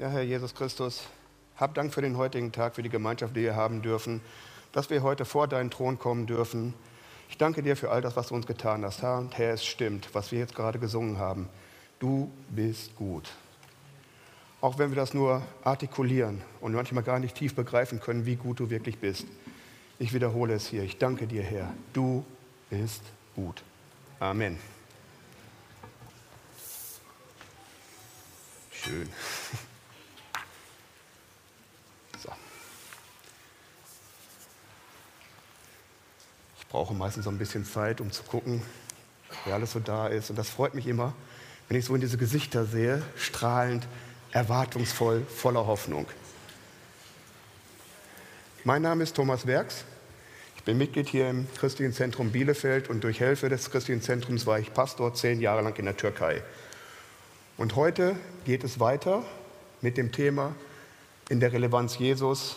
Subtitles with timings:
[0.00, 1.02] Ja, Herr Jesus Christus,
[1.58, 4.22] hab Dank für den heutigen Tag, für die Gemeinschaft, die wir haben dürfen,
[4.72, 6.72] dass wir heute vor deinen Thron kommen dürfen.
[7.28, 9.02] Ich danke dir für all das, was du uns getan hast.
[9.02, 11.50] Herr, und Herr, es stimmt, was wir jetzt gerade gesungen haben.
[11.98, 13.30] Du bist gut.
[14.62, 18.58] Auch wenn wir das nur artikulieren und manchmal gar nicht tief begreifen können, wie gut
[18.58, 19.26] du wirklich bist.
[19.98, 20.82] Ich wiederhole es hier.
[20.82, 21.74] Ich danke dir, Herr.
[21.92, 22.24] Du
[22.70, 23.02] bist
[23.36, 23.62] gut.
[24.18, 24.58] Amen.
[28.72, 29.06] Schön.
[36.70, 38.62] brauche meistens so ein bisschen Zeit, um zu gucken,
[39.44, 40.30] wer alles so da ist.
[40.30, 41.12] Und das freut mich immer,
[41.68, 43.86] wenn ich so in diese Gesichter sehe, strahlend,
[44.30, 46.06] erwartungsvoll, voller Hoffnung.
[48.64, 49.84] Mein Name ist Thomas Werks.
[50.56, 54.58] Ich bin Mitglied hier im Christlichen Zentrum Bielefeld und durch Hilfe des Christlichen Zentrums war
[54.58, 56.42] ich Pastor zehn Jahre lang in der Türkei.
[57.56, 58.14] Und heute
[58.44, 59.24] geht es weiter
[59.80, 60.54] mit dem Thema
[61.30, 62.56] in der Relevanz Jesus.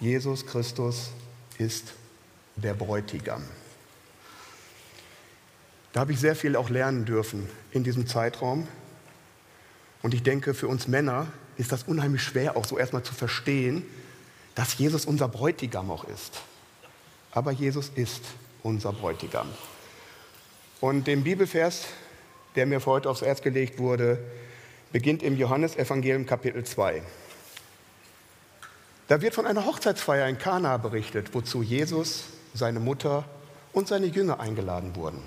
[0.00, 1.10] Jesus Christus
[1.58, 1.92] ist
[2.56, 3.42] der Bräutigam.
[5.92, 8.68] Da habe ich sehr viel auch lernen dürfen in diesem Zeitraum.
[10.02, 13.84] Und ich denke, für uns Männer ist das unheimlich schwer, auch so erstmal zu verstehen,
[14.54, 16.40] dass Jesus unser Bräutigam auch ist.
[17.32, 18.22] Aber Jesus ist
[18.62, 19.48] unser Bräutigam.
[20.80, 21.86] Und dem Bibelvers,
[22.56, 24.18] der mir für heute aufs Herz gelegt wurde,
[24.92, 27.02] beginnt im Johannesevangelium Kapitel 2.
[29.08, 33.24] Da wird von einer Hochzeitsfeier in Kana berichtet, wozu Jesus, seine Mutter
[33.72, 35.22] und seine Jünger eingeladen wurden.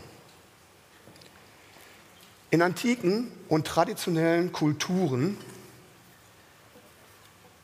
[2.49, 5.38] In antiken und traditionellen Kulturen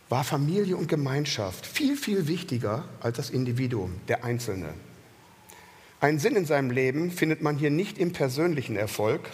[0.09, 4.73] war Familie und Gemeinschaft viel, viel wichtiger als das Individuum, der Einzelne.
[6.01, 9.29] Einen Sinn in seinem Leben findet man hier nicht im persönlichen Erfolg,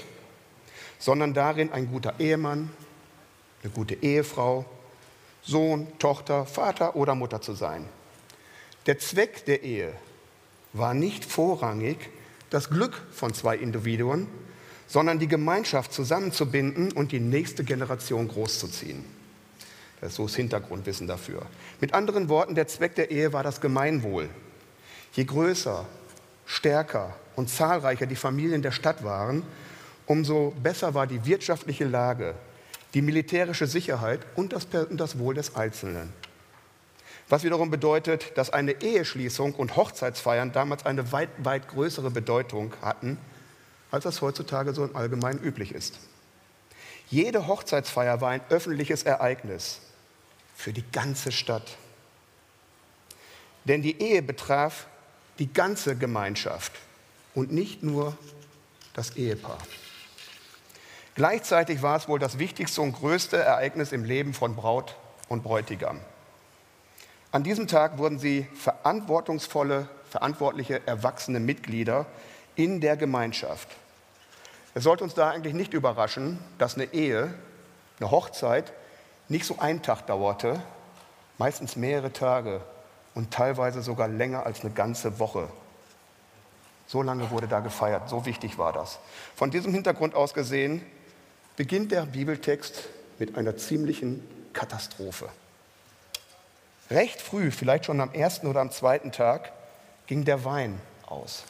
[1.00, 2.70] sondern darin, ein guter Ehemann,
[3.64, 4.66] eine gute Ehefrau,
[5.42, 7.86] Sohn, Tochter, Vater oder Mutter zu sein.
[8.88, 9.94] Der Zweck der Ehe
[10.78, 11.98] war nicht vorrangig
[12.50, 14.28] das Glück von zwei Individuen,
[14.88, 19.04] sondern die Gemeinschaft zusammenzubinden und die nächste Generation großzuziehen.
[20.02, 21.42] Das ist so das Hintergrundwissen dafür.
[21.82, 24.30] Mit anderen Worten, der Zweck der Ehe war das Gemeinwohl.
[25.14, 25.86] Je größer,
[26.46, 29.44] stärker und zahlreicher die Familien der Stadt waren,
[30.06, 32.36] umso besser war die wirtschaftliche Lage,
[32.94, 36.14] die militärische Sicherheit und das, und das Wohl des Einzelnen.
[37.28, 43.18] Was wiederum bedeutet, dass eine Eheschließung und Hochzeitsfeiern damals eine weit, weit größere Bedeutung hatten,
[43.90, 46.00] als das heutzutage so im Allgemeinen üblich ist.
[47.10, 49.80] Jede Hochzeitsfeier war ein öffentliches Ereignis
[50.56, 51.78] für die ganze Stadt.
[53.64, 54.88] Denn die Ehe betraf
[55.40, 56.74] die ganze Gemeinschaft
[57.34, 58.18] und nicht nur
[58.94, 59.58] das Ehepaar.
[61.16, 64.96] Gleichzeitig war es wohl das wichtigste und größte Ereignis im Leben von Braut
[65.28, 66.00] und Bräutigam.
[67.36, 72.06] An diesem Tag wurden sie verantwortungsvolle, verantwortliche, erwachsene Mitglieder
[72.56, 73.68] in der Gemeinschaft.
[74.74, 77.34] Es sollte uns da eigentlich nicht überraschen, dass eine Ehe,
[78.00, 78.72] eine Hochzeit
[79.28, 80.62] nicht so einen Tag dauerte,
[81.38, 82.62] meistens mehrere Tage
[83.16, 85.50] und teilweise sogar länger als eine ganze Woche.
[86.88, 88.98] So lange wurde da gefeiert, so wichtig war das.
[89.36, 90.86] Von diesem Hintergrund aus gesehen
[91.58, 92.88] beginnt der Bibeltext
[93.20, 95.28] mit einer ziemlichen Katastrophe.
[96.90, 99.52] Recht früh, vielleicht schon am ersten oder am zweiten Tag,
[100.08, 101.44] ging der Wein aus.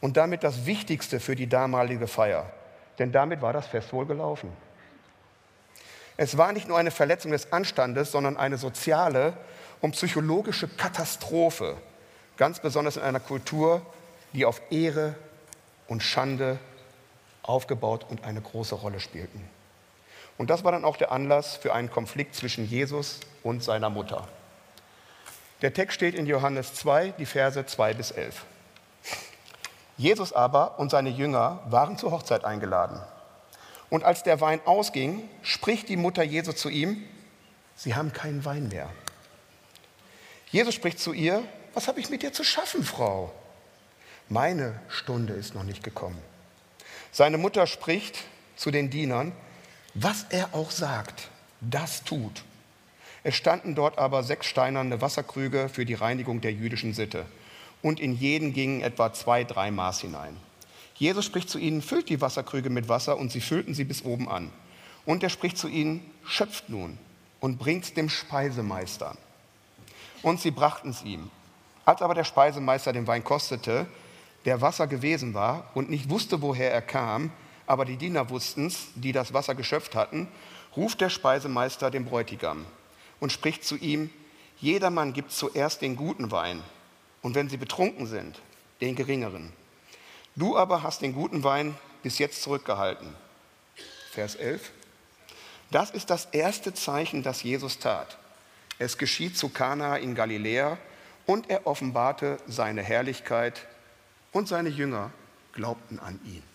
[0.00, 2.50] Und damit das Wichtigste für die damalige Feier,
[2.98, 4.52] denn damit war das Fest wohl gelaufen.
[6.16, 9.34] Es war nicht nur eine Verletzung des Anstandes, sondern eine soziale
[9.80, 11.76] und psychologische Katastrophe,
[12.36, 13.82] ganz besonders in einer Kultur,
[14.32, 15.14] die auf Ehre
[15.86, 16.58] und Schande
[17.42, 19.48] aufgebaut und eine große Rolle spielten.
[20.38, 24.26] Und das war dann auch der Anlass für einen Konflikt zwischen Jesus und seiner Mutter.
[25.62, 28.44] Der Text steht in Johannes 2, die Verse 2 bis 11.
[29.96, 33.00] Jesus aber und seine Jünger waren zur Hochzeit eingeladen.
[33.90, 37.02] Und als der Wein ausging, spricht die Mutter Jesu zu ihm,
[37.74, 38.90] Sie haben keinen Wein mehr.
[40.50, 41.42] Jesus spricht zu ihr,
[41.74, 43.32] was habe ich mit dir zu schaffen, Frau?
[44.28, 46.20] Meine Stunde ist noch nicht gekommen.
[47.12, 48.18] Seine Mutter spricht
[48.56, 49.32] zu den Dienern,
[49.94, 51.28] was er auch sagt,
[51.60, 52.44] das tut.
[53.24, 57.26] Es standen dort aber sechs steinerne Wasserkrüge für die Reinigung der jüdischen Sitte.
[57.82, 60.36] Und in jeden gingen etwa zwei, drei Maß hinein.
[60.94, 64.28] Jesus spricht zu ihnen, füllt die Wasserkrüge mit Wasser und sie füllten sie bis oben
[64.28, 64.50] an.
[65.04, 66.98] Und er spricht zu ihnen, schöpft nun
[67.40, 69.16] und bringt dem Speisemeister.
[70.22, 71.30] Und sie brachten es ihm.
[71.84, 73.86] Als aber der Speisemeister den Wein kostete,
[74.44, 77.30] der Wasser gewesen war und nicht wusste, woher er kam,
[77.68, 80.26] aber die Diener wussten's, die das Wasser geschöpft hatten,
[80.76, 82.64] ruft der Speisemeister den Bräutigam
[83.20, 84.10] und spricht zu ihm,
[84.58, 86.62] jedermann gibt zuerst den guten Wein
[87.20, 88.40] und wenn sie betrunken sind,
[88.80, 89.52] den geringeren.
[90.34, 93.14] Du aber hast den guten Wein bis jetzt zurückgehalten.
[94.12, 94.72] Vers 11.
[95.70, 98.16] Das ist das erste Zeichen, das Jesus tat.
[98.78, 100.78] Es geschieht zu Kana in Galiläa
[101.26, 103.66] und er offenbarte seine Herrlichkeit
[104.32, 105.10] und seine Jünger
[105.52, 106.47] glaubten an ihn.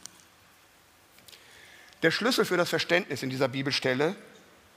[2.03, 4.15] Der Schlüssel für das Verständnis in dieser Bibelstelle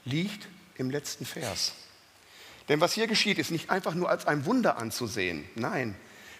[0.05, 0.47] liegt
[0.77, 1.73] im letzten Vers.
[2.69, 5.47] Denn was hier geschieht, ist nicht einfach nur als ein Wunder anzusehen.
[5.55, 5.95] Nein,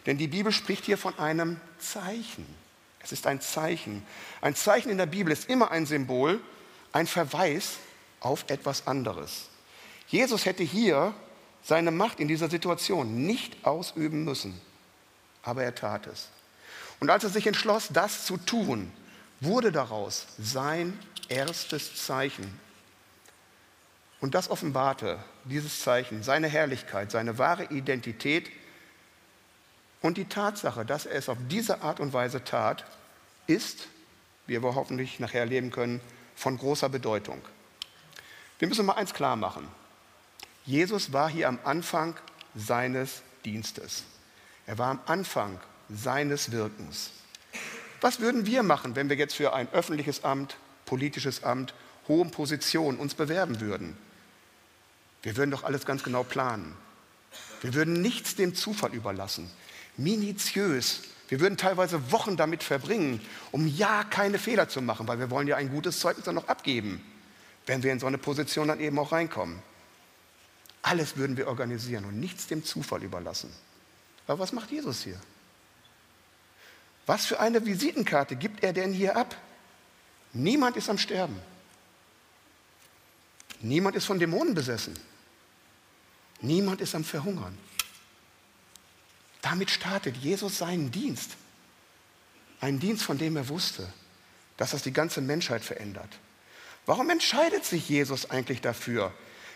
[0.06, 2.46] denn die Bibel spricht hier von einem Zeichen.
[3.04, 4.06] Es ist ein Zeichen.
[4.40, 6.40] Ein Zeichen in der Bibel ist immer ein Symbol,
[6.94, 7.78] ein Verweis
[8.22, 9.50] auf etwas anderes.
[10.08, 11.14] Jesus hätte hier
[11.64, 14.60] seine Macht in dieser Situation nicht ausüben müssen,
[15.44, 16.30] aber er tat es.
[17.02, 18.92] Und als er sich entschloss, das zu tun,
[19.40, 20.98] wurde daraus sein
[21.30, 22.60] erstes Zeichen.
[24.20, 28.50] Und das offenbarte, dieses Zeichen, seine Herrlichkeit, seine wahre Identität
[30.02, 32.86] und die Tatsache, dass er es auf diese Art und Weise tat,
[33.46, 33.88] ist,
[34.48, 36.02] wie wir hoffentlich nachher erleben können,
[36.36, 37.42] von großer Bedeutung.
[38.60, 39.68] Wir müssen mal eins klar machen.
[40.66, 42.16] Jesus war hier am Anfang
[42.56, 44.04] seines Dienstes.
[44.66, 47.12] Er war am Anfang seines Wirkens.
[48.02, 51.74] Was würden wir machen, wenn wir jetzt für ein öffentliches Amt, politisches Amt,
[52.08, 53.98] hohen Position uns bewerben würden?
[55.24, 56.76] Wir würden doch alles ganz genau planen.
[57.62, 59.50] Wir würden nichts dem Zufall überlassen.
[59.98, 61.02] Minutiös.
[61.28, 63.20] Wir würden teilweise Wochen damit verbringen,
[63.52, 66.48] um ja keine Fehler zu machen, weil wir wollen ja ein gutes Zeugnis dann noch
[66.48, 67.04] abgeben,
[67.66, 69.60] wenn wir in so eine Position dann eben auch reinkommen.
[70.84, 73.52] Alles würden wir organisieren und nichts dem Zufall überlassen.
[74.28, 75.20] Aber was macht Jesus hier?
[77.08, 79.36] Was für eine Visitenkarte gibt er denn hier ab?
[80.34, 81.40] Niemand ist am Sterben.
[83.62, 84.94] Niemand ist von Dämonen besessen.
[86.42, 87.58] Niemand ist am Verhungern.
[89.42, 91.32] Damit startet Jesus seinen Dienst.
[92.60, 93.92] Einen Dienst, von dem er wusste,
[94.58, 96.10] dass das die ganze Menschheit verändert.
[96.86, 99.14] Warum entscheidet sich Jesus eigentlich dafür,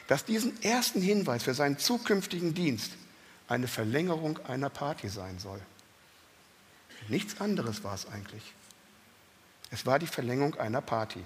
[0.07, 2.94] dass diesen ersten Hinweis für seinen zukünftigen Dienst
[3.47, 5.62] eine Verlängerung einer Party sein soll?
[7.07, 8.44] Nichts anderes war es eigentlich.
[9.71, 11.24] Es war die Verlängerung einer Party.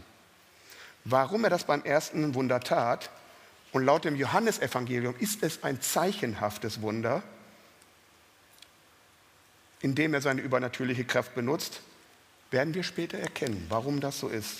[1.03, 3.09] Warum er das beim ersten Wunder tat,
[3.75, 7.21] und laut dem Johannesevangelium ist es ein zeichenhaftes Wunder,
[9.81, 11.81] indem er seine übernatürliche Kraft benutzt,
[12.51, 14.59] werden wir später erkennen, warum das so ist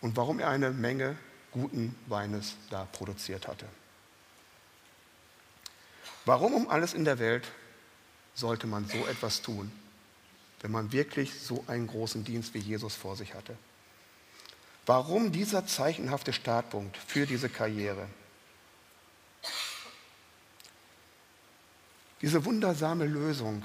[0.00, 1.18] und warum er eine Menge
[1.50, 3.66] guten Weines da produziert hatte.
[6.24, 7.46] Warum um alles in der Welt
[8.34, 9.70] sollte man so etwas tun?
[10.60, 13.56] Wenn man wirklich so einen großen Dienst wie Jesus vor sich hatte.
[14.86, 18.06] Warum dieser zeichenhafte Startpunkt für diese Karriere?
[22.22, 23.64] Diese wundersame Lösung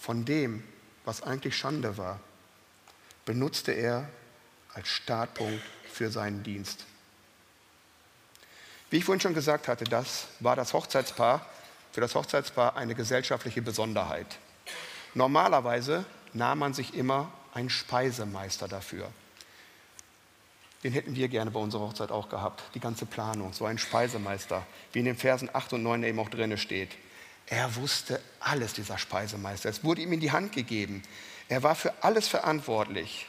[0.00, 0.62] von dem,
[1.04, 2.20] was eigentlich Schande war,
[3.24, 4.08] benutzte er
[4.74, 6.84] als Startpunkt für seinen Dienst.
[8.90, 11.44] Wie ich vorhin schon gesagt hatte, das war das Hochzeitspaar,
[11.92, 14.26] für das Hochzeitspaar eine gesellschaftliche Besonderheit.
[15.14, 16.04] Normalerweise
[16.36, 19.10] nahm man sich immer einen Speisemeister dafür.
[20.84, 24.64] Den hätten wir gerne bei unserer Hochzeit auch gehabt, die ganze Planung, so ein Speisemeister,
[24.92, 26.90] wie in den Versen 8 und 9 eben auch drin steht.
[27.46, 29.68] Er wusste alles, dieser Speisemeister.
[29.68, 31.02] Es wurde ihm in die Hand gegeben.
[31.48, 33.26] Er war für alles verantwortlich.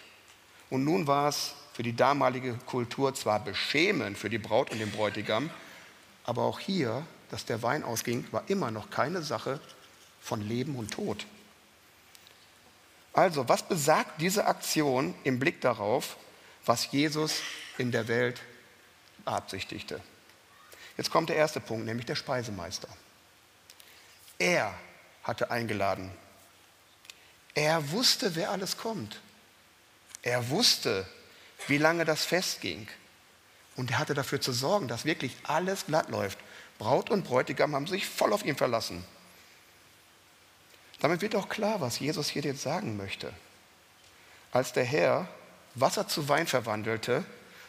[0.69, 4.91] Und nun war es für die damalige Kultur zwar beschämend für die Braut und den
[4.91, 5.49] Bräutigam,
[6.25, 9.59] aber auch hier, dass der Wein ausging, war immer noch keine Sache
[10.19, 11.25] von Leben und Tod.
[13.17, 16.17] Also, was besagt diese Aktion im Blick darauf,
[16.67, 17.41] was Jesus
[17.79, 18.39] in der Welt
[19.25, 20.03] beabsichtigte?
[20.97, 22.87] Jetzt kommt der erste Punkt, nämlich der Speisemeister.
[24.37, 24.71] Er
[25.23, 26.11] hatte eingeladen.
[27.55, 29.19] Er wusste, wer alles kommt.
[30.21, 31.07] Er wusste,
[31.65, 32.87] wie lange das Fest ging.
[33.75, 36.37] Und er hatte dafür zu sorgen, dass wirklich alles glatt läuft.
[36.77, 39.03] Braut und Bräutigam haben sich voll auf ihn verlassen.
[40.99, 43.31] Damit wird auch klar, was Jesus hier jetzt sagen möchte.
[44.51, 45.27] Als der Herr
[45.75, 47.23] Wasser zu Wein verwandelte,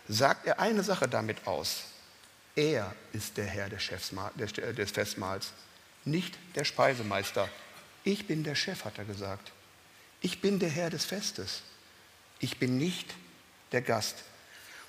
[0.09, 1.83] sagt er eine Sache damit aus.
[2.57, 3.85] Er ist der Herr des,
[4.91, 5.53] Festmahls,
[6.05, 7.49] nicht der Speisemeister.
[8.05, 9.53] Ich bin der Chef, hat er gesagt.
[10.21, 11.63] Ich bin der Herr des Festes.
[12.41, 13.15] Ich bin nicht
[13.73, 14.17] der Gast.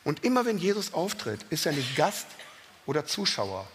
[0.03, 2.27] Und immer wenn Jesus auftritt, ist er nicht Gast
[2.85, 3.67] oder Zuschauer.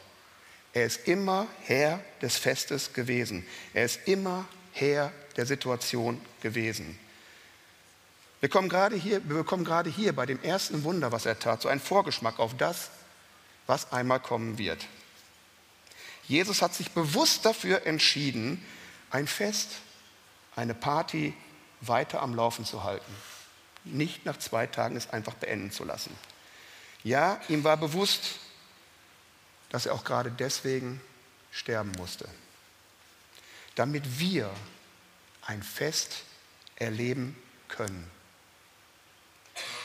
[0.74, 3.46] Er ist immer Herr des Festes gewesen.
[3.72, 6.98] Er ist immer Herr der Situation gewesen.
[8.40, 11.62] Wir, kommen gerade hier, wir bekommen gerade hier bei dem ersten Wunder, was er tat,
[11.62, 12.90] so einen Vorgeschmack auf das,
[13.66, 14.84] was einmal kommen wird.
[16.26, 18.62] Jesus hat sich bewusst dafür entschieden,
[19.10, 19.70] ein Fest,
[20.56, 21.34] eine Party
[21.82, 23.14] weiter am Laufen zu halten.
[23.84, 26.14] Nicht nach zwei Tagen es einfach beenden zu lassen.
[27.04, 28.40] Ja, ihm war bewusst,
[29.70, 31.00] dass er auch gerade deswegen
[31.50, 32.28] sterben musste.
[33.74, 34.50] Damit wir
[35.42, 36.24] ein Fest
[36.76, 37.36] erleben
[37.68, 38.10] können.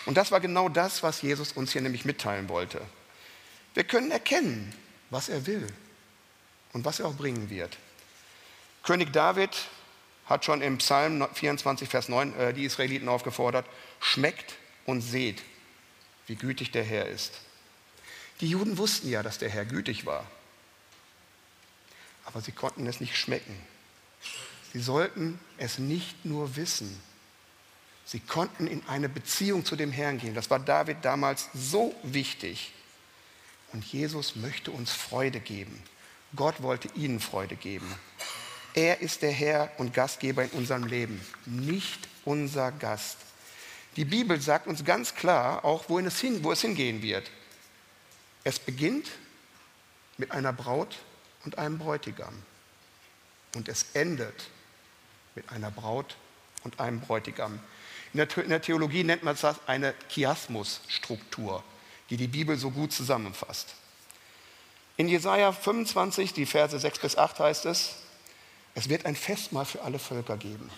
[0.06, 2.82] Und das war genau das, was Jesus uns hier nämlich mitteilen wollte.
[3.74, 4.74] Wir können erkennen,
[5.10, 5.68] was er will
[6.74, 7.78] und was er auch bringen wird.
[8.84, 9.56] König David
[10.26, 13.66] hat schon im Psalm 24, Vers 9 äh, die Israeliten aufgefordert,
[14.00, 14.56] schmeckt
[14.86, 15.42] und seht,
[16.28, 17.42] wie gütig der Herr ist.
[18.42, 20.26] Die Juden wussten ja, dass der Herr gütig war,
[22.26, 23.56] aber sie konnten es nicht schmecken.
[24.72, 27.02] Sie sollten es nicht nur wissen,
[28.06, 30.36] sie konnten in eine Beziehung zu dem Herrn gehen.
[30.36, 32.72] Das war David damals so wichtig.
[33.72, 35.84] Und Jesus möchte uns Freude geben.
[36.36, 37.88] Gott wollte ihnen Freude geben.
[38.74, 43.18] Er ist der Herr und Gastgeber in unserem Leben, nicht unser Gast.
[43.96, 47.30] Die Bibel sagt uns ganz klar auch, wohin es, hin, wo es hingehen wird.
[48.44, 49.08] Es beginnt
[50.18, 50.98] mit einer Braut
[51.46, 52.34] und einem Bräutigam.
[53.56, 54.50] Und es endet
[55.36, 56.16] mit einer Braut
[56.64, 57.60] und einem Bräutigam.
[58.14, 61.64] In der, Theologie nennt man das eine Chiasmus-Struktur,
[62.10, 63.76] die die Bibel so gut zusammenfasst.
[64.98, 67.96] In Jesaja 25, die Verse 6 bis 8 heißt es,
[68.76, 70.70] es wird ein Festmahl für alle Völker geben.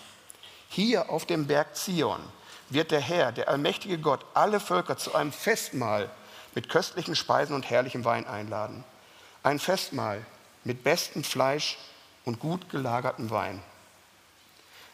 [0.69, 2.21] Hier auf dem Berg Zion
[2.69, 6.09] wird der Herr, der allmächtige Gott, alle Völker zu einem Festmahl
[6.53, 8.83] mit köstlichen Speisen und herrlichem Wein einladen.
[9.43, 10.25] Ein Festmahl
[10.63, 11.77] mit bestem Fleisch
[12.25, 13.61] und gut gelagertem Wein.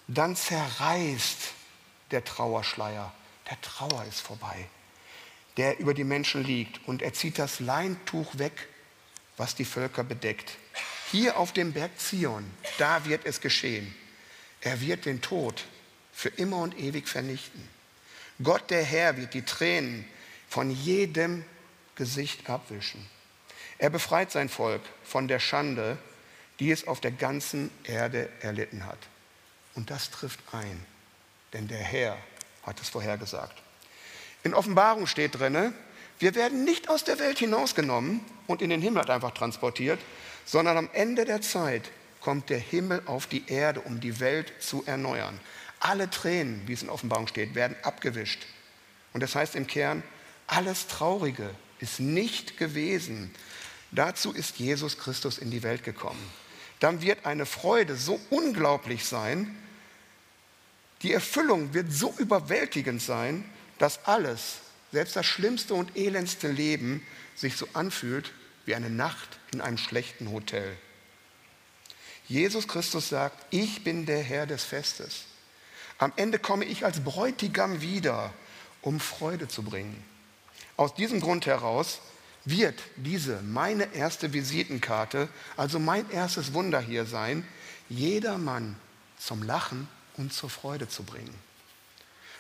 [0.08, 1.54] Dann zerreißt
[2.12, 3.12] der Trauerschleier.
[3.50, 4.68] Der Trauer ist vorbei,
[5.58, 6.88] der über die Menschen liegt.
[6.88, 8.68] Und er zieht das Leintuch weg
[9.38, 10.58] was die Völker bedeckt.
[11.12, 12.44] Hier auf dem Berg Zion,
[12.80, 13.96] da wird es geschehen.
[14.62, 15.64] Er wird den Tod
[16.12, 17.70] für immer und ewig vernichten.
[18.44, 20.06] Gott der Herr wird die Tränen
[20.48, 21.44] von jedem
[21.96, 23.06] Gesicht abwischen.
[23.78, 25.98] Er befreit sein Volk von der Schande,
[26.60, 28.98] die es auf der ganzen Erde erlitten hat.
[29.76, 30.84] Und das trifft ein,
[31.54, 32.18] denn der Herr
[32.64, 33.62] hat es vorhergesagt.
[34.44, 35.74] In Offenbarung steht drinne,
[36.20, 40.00] wir werden nicht aus der Welt hinausgenommen und in den Himmel einfach transportiert,
[40.46, 44.84] sondern am Ende der Zeit kommt der Himmel auf die Erde, um die Welt zu
[44.86, 45.40] erneuern.
[45.80, 48.48] Alle Tränen, wie es in Offenbarung steht, werden abgewischt.
[49.14, 50.02] Und das heißt im Kern,
[50.48, 51.50] alles Traurige
[51.80, 53.34] ist nicht gewesen.
[53.92, 56.24] Dazu ist Jesus Christus in die Welt gekommen.
[56.80, 59.56] Dann wird eine Freude so unglaublich sein,
[61.04, 63.46] die Erfüllung wird so überwältigend sein,
[63.78, 64.58] dass alles,
[64.92, 68.32] selbst das schlimmste und elendste Leben sich so anfühlt
[68.66, 70.76] wie eine Nacht in einem schlechten Hotel.
[72.28, 75.26] Jesus Christus sagt, ich bin der Herr des Festes.
[76.00, 78.34] Am Ende komme ich als Bräutigam wieder,
[78.82, 80.04] um Freude zu bringen.
[80.78, 82.00] Aus diesem Grund heraus
[82.46, 87.46] wird diese meine erste Visitenkarte, also mein erstes Wunder hier sein,
[87.90, 88.78] jedermann
[89.20, 91.34] zum Lachen und zur Freude zu bringen.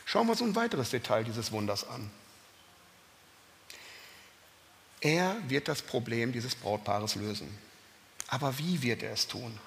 [0.05, 2.09] Schauen wir uns ein weiteres Detail dieses Wunders an.
[5.01, 7.49] Er wird das Problem dieses Brautpaares lösen.
[8.27, 9.57] Aber wie wird er es tun?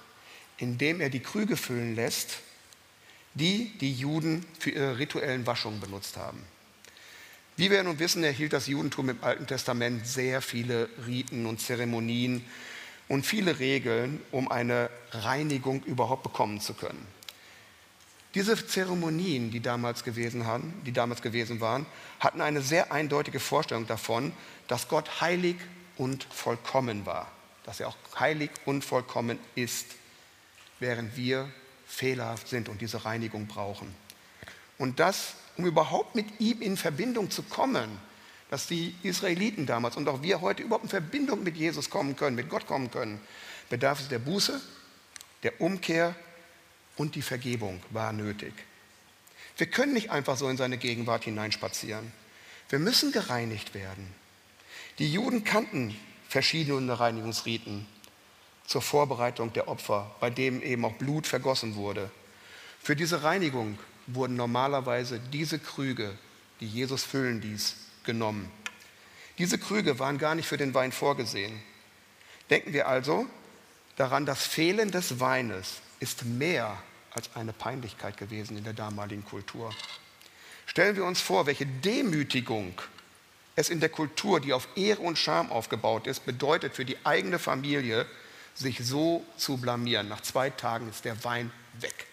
[0.58, 2.38] Indem er die Krüge füllen lässt,
[3.34, 6.44] die die Juden für ihre rituellen Waschungen benutzt haben.
[7.60, 12.42] Wie wir nun wissen, erhielt das Judentum im Alten Testament sehr viele Riten und Zeremonien
[13.06, 17.06] und viele Regeln, um eine Reinigung überhaupt bekommen zu können.
[18.34, 21.84] Diese Zeremonien, die damals gewesen, haben, die damals gewesen waren,
[22.18, 24.32] hatten eine sehr eindeutige Vorstellung davon,
[24.66, 25.56] dass Gott heilig
[25.98, 27.30] und vollkommen war,
[27.66, 29.84] dass er auch heilig und vollkommen ist,
[30.78, 31.46] während wir
[31.86, 33.94] fehlerhaft sind und diese Reinigung brauchen.
[34.78, 37.90] Und das, um überhaupt mit ihm in Verbindung zu kommen,
[38.48, 42.34] dass die Israeliten damals und auch wir heute überhaupt in Verbindung mit Jesus kommen können,
[42.34, 43.20] mit Gott kommen können,
[43.68, 44.58] bedarf es der Buße,
[45.42, 46.14] der Umkehr
[46.96, 48.54] und die Vergebung war nötig.
[49.58, 52.10] Wir können nicht einfach so in seine Gegenwart hineinspazieren.
[52.70, 54.14] Wir müssen gereinigt werden.
[54.98, 55.94] Die Juden kannten
[56.26, 57.86] verschiedene Reinigungsriten
[58.66, 62.10] zur Vorbereitung der Opfer, bei denen eben auch Blut vergossen wurde.
[62.82, 63.78] Für diese Reinigung
[64.14, 66.16] wurden normalerweise diese Krüge,
[66.60, 68.50] die Jesus füllen ließ, genommen.
[69.38, 71.60] Diese Krüge waren gar nicht für den Wein vorgesehen.
[72.50, 73.26] Denken wir also
[73.96, 76.76] daran, das Fehlen des Weines ist mehr
[77.12, 79.74] als eine Peinlichkeit gewesen in der damaligen Kultur.
[80.66, 82.80] Stellen wir uns vor, welche Demütigung
[83.56, 87.38] es in der Kultur, die auf Ehre und Scham aufgebaut ist, bedeutet für die eigene
[87.38, 88.06] Familie,
[88.54, 90.08] sich so zu blamieren.
[90.08, 91.50] Nach zwei Tagen ist der Wein
[91.80, 92.06] weg.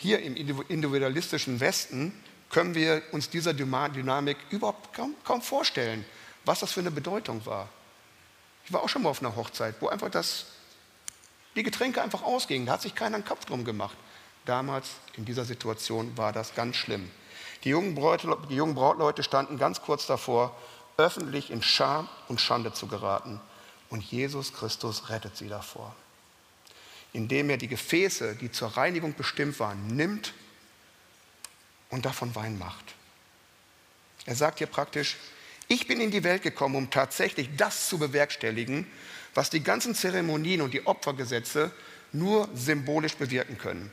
[0.00, 6.06] Hier im individualistischen Westen können wir uns dieser Dynamik überhaupt kaum, kaum vorstellen,
[6.46, 7.68] was das für eine Bedeutung war.
[8.64, 10.46] Ich war auch schon mal auf einer Hochzeit, wo einfach das,
[11.54, 12.64] die Getränke einfach ausgingen.
[12.64, 13.96] Da hat sich keiner einen Kopf drum gemacht.
[14.46, 14.88] Damals
[15.18, 17.10] in dieser Situation war das ganz schlimm.
[17.64, 20.56] Die jungen, Braut, die jungen Brautleute standen ganz kurz davor,
[20.96, 23.38] öffentlich in Scham und Schande zu geraten.
[23.90, 25.94] Und Jesus Christus rettet sie davor
[27.12, 30.32] indem er die Gefäße, die zur Reinigung bestimmt waren, nimmt
[31.90, 32.94] und davon Wein macht.
[34.26, 35.16] Er sagt hier praktisch,
[35.68, 38.86] ich bin in die Welt gekommen, um tatsächlich das zu bewerkstelligen,
[39.34, 41.70] was die ganzen Zeremonien und die Opfergesetze
[42.12, 43.90] nur symbolisch bewirken können.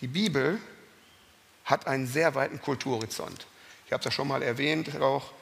[0.00, 0.58] Die Bibel
[1.64, 3.46] hat einen sehr weiten Kulturhorizont.
[3.86, 5.32] Ich habe es ja schon mal erwähnt, auch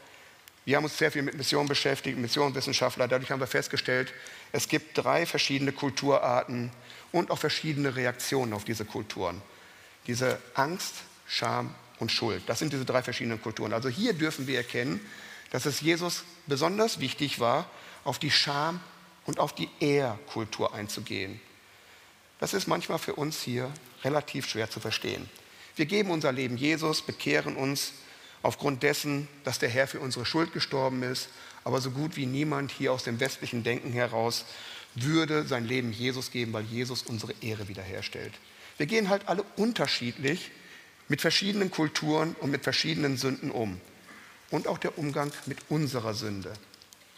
[0.65, 3.09] wir haben uns sehr viel mit Mission beschäftigt, Missionswissenschaftler.
[3.09, 4.13] Dadurch haben wir festgestellt,
[4.53, 6.71] es gibt drei verschiedene Kulturarten
[7.13, 9.41] und auch verschiedene Reaktionen auf diese Kulturen.
[10.07, 10.95] Diese Angst,
[11.27, 12.43] Scham und Schuld.
[12.47, 13.73] Das sind diese drei verschiedenen Kulturen.
[13.73, 15.01] Also hier dürfen wir erkennen,
[15.51, 17.69] dass es Jesus besonders wichtig war,
[18.05, 18.81] auf die Scham
[19.27, 21.41] und auf die Ehrkultur einzugehen.
[22.39, 23.71] Das ist manchmal für uns hier
[24.03, 25.29] relativ schwer zu verstehen.
[25.77, 27.93] Wir geben unser Leben Jesus, bekehren uns
[28.43, 31.29] aufgrund dessen, dass der Herr für unsere Schuld gestorben ist.
[31.65, 34.45] Aber so gut wie niemand hier aus dem westlichen Denken heraus
[34.95, 38.33] würde sein Leben Jesus geben, weil Jesus unsere Ehre wiederherstellt.
[38.77, 40.51] Wir gehen halt alle unterschiedlich
[41.09, 43.81] mit verschiedenen Kulturen und mit verschiedenen Sünden um.
[44.51, 46.53] Und auch der Umgang mit unserer Sünde.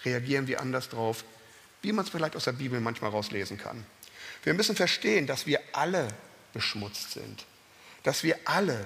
[0.04, 1.24] Reagieren wir anders drauf,
[1.82, 3.84] wie man es vielleicht aus der Bibel manchmal rauslesen kann.
[4.42, 6.08] Wir müssen verstehen, dass wir alle
[6.52, 7.46] beschmutzt sind,
[8.02, 8.84] dass wir alle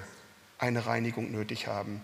[0.58, 2.02] eine Reinigung nötig haben,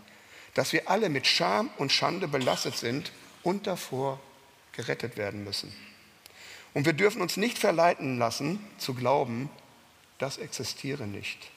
[0.54, 4.20] dass wir alle mit Scham und Schande belastet sind und davor
[4.72, 5.72] gerettet werden müssen.
[6.74, 9.50] Und wir dürfen uns nicht verleiten lassen zu glauben,
[10.18, 11.50] das existiere nicht.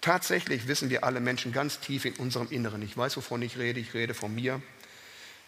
[0.00, 3.80] Tatsächlich wissen wir alle Menschen ganz tief in unserem Inneren, ich weiß, wovon ich rede,
[3.80, 4.62] ich rede von mir,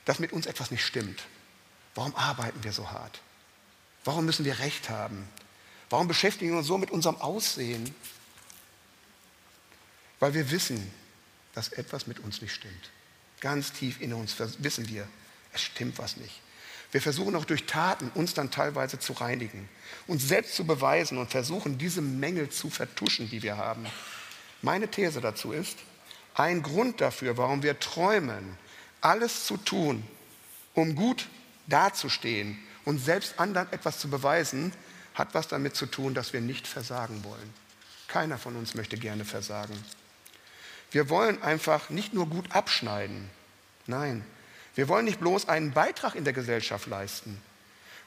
[0.05, 1.25] dass mit uns etwas nicht stimmt.
[1.95, 3.21] Warum arbeiten wir so hart?
[4.05, 5.29] Warum müssen wir Recht haben?
[5.91, 7.95] Warum beschäftigen wir uns so mit unserem Aussehen?
[10.19, 10.93] Weil wir wissen,
[11.55, 12.91] dass etwas mit uns nicht stimmt.
[13.41, 15.07] Ganz tief in uns wissen wir,
[15.53, 16.41] es stimmt was nicht.
[16.93, 19.69] Wir versuchen auch durch Taten uns dann teilweise zu reinigen,
[20.07, 23.87] uns selbst zu beweisen und versuchen, diese Mängel zu vertuschen, die wir haben.
[24.61, 25.79] Meine These dazu ist,
[26.35, 28.59] ein Grund dafür, warum wir träumen,
[29.01, 30.05] alles zu tun,
[30.75, 31.29] um gut
[31.67, 34.73] dazustehen und selbst anderen etwas zu beweisen,
[35.15, 37.53] hat was damit zu tun, dass wir nicht versagen wollen.
[38.09, 39.83] Keiner von uns möchte gerne versagen.
[40.93, 43.29] Wir wollen einfach nicht nur gut abschneiden.
[43.87, 44.25] Nein,
[44.75, 47.41] wir wollen nicht bloß einen Beitrag in der Gesellschaft leisten.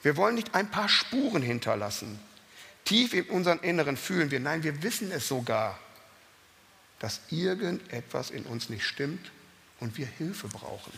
[0.02, 2.18] Wir wollen nicht ein paar Spuren hinterlassen.
[2.84, 5.78] Tief in unserem Inneren fühlen wir, nein, wir wissen es sogar,
[7.00, 9.32] dass irgendetwas in uns nicht stimmt
[9.80, 10.92] und wir Hilfe brauchen.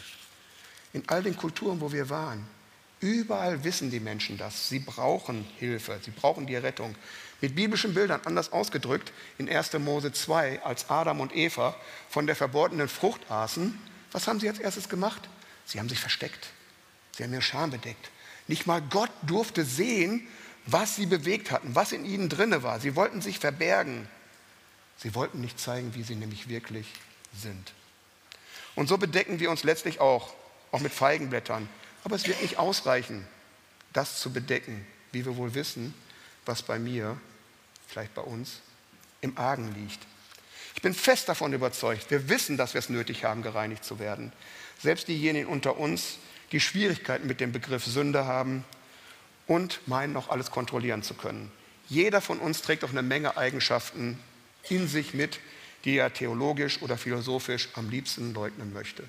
[0.93, 2.47] In all den Kulturen, wo wir waren,
[3.01, 4.69] überall wissen die Menschen das.
[4.69, 6.95] Sie brauchen Hilfe, sie brauchen die Rettung.
[7.41, 9.75] Mit biblischen Bildern anders ausgedrückt, in 1.
[9.75, 11.77] Mose 2, als Adam und Eva
[12.09, 13.79] von der verborgenen Frucht aßen,
[14.11, 15.29] was haben sie als erstes gemacht?
[15.65, 16.49] Sie haben sich versteckt.
[17.13, 18.11] Sie haben ihre Scham bedeckt.
[18.47, 20.27] Nicht mal Gott durfte sehen,
[20.67, 22.81] was sie bewegt hatten, was in ihnen drinne war.
[22.81, 24.09] Sie wollten sich verbergen.
[24.97, 26.87] Sie wollten nicht zeigen, wie sie nämlich wirklich
[27.35, 27.73] sind.
[28.75, 30.35] Und so bedecken wir uns letztlich auch,
[30.73, 31.69] auch mit Feigenblättern.
[32.05, 33.27] Aber es wird nicht ausreichen,
[33.93, 35.95] das zu bedecken, wie wir wohl wissen,
[36.47, 37.19] was bei mir,
[37.87, 38.61] vielleicht bei uns,
[39.21, 40.01] im Argen liegt.
[40.75, 44.33] Ich bin fest davon überzeugt, wir wissen, dass wir es nötig haben, gereinigt zu werden.
[44.81, 46.19] Selbst diejenigen unter uns,
[46.53, 48.65] die Schwierigkeiten mit dem Begriff Sünde haben
[49.47, 51.51] und meinen, noch alles kontrollieren zu können.
[51.89, 54.19] Jeder von uns trägt auch eine Menge Eigenschaften
[54.69, 55.41] in sich mit,
[55.85, 59.05] die er theologisch oder philosophisch am liebsten leugnen möchte.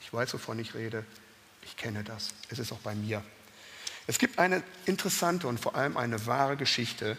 [0.00, 1.04] Ich weiß, wovon ich rede.
[1.62, 2.30] Ich kenne das.
[2.50, 3.22] Es ist auch bei mir.
[4.06, 7.16] Es gibt eine interessante und vor allem eine wahre Geschichte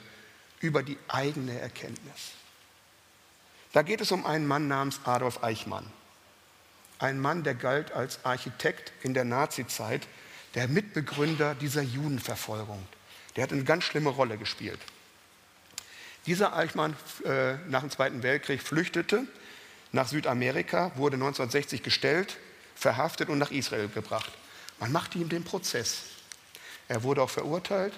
[0.60, 2.32] über die eigene Erkenntnis.
[3.72, 5.86] Da geht es um einen Mann namens Adolf Eichmann.
[7.00, 10.08] Ein Mann, der galt als Architekt in der Nazizeit,
[10.56, 12.86] der Mitbegründer dieser Judenverfolgung.
[13.36, 14.80] Der hat eine ganz schlimme Rolle gespielt.
[16.26, 19.26] Dieser Eichmann äh, nach dem Zweiten Weltkrieg flüchtete
[19.92, 22.38] nach Südamerika, wurde 1960 gestellt,
[22.76, 24.32] verhaftet und nach Israel gebracht.
[24.80, 26.04] Man machte ihm den Prozess.
[26.88, 27.94] Er wurde auch verurteilt,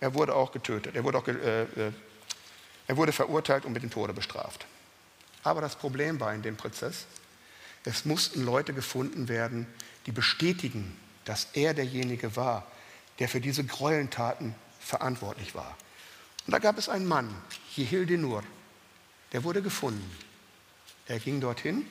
[0.00, 1.92] er wurde auch getötet, er wurde auch äh, äh,
[2.86, 4.66] Er wurde verurteilt und mit dem Tode bestraft.
[5.42, 7.06] Aber das Problem war in dem Prozess,
[7.84, 9.66] es mussten Leute gefunden werden,
[10.06, 12.66] die bestätigen, dass er derjenige war,
[13.20, 15.76] der für diese Gräueltaten verantwortlich war.
[16.46, 17.32] Und da gab es einen Mann,
[17.74, 18.42] Jehildenur,
[19.32, 20.10] der wurde gefunden.
[21.06, 21.86] Er ging dorthin,